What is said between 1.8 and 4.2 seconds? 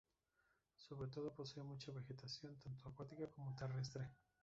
vegetación, tanto acuática como terrestre.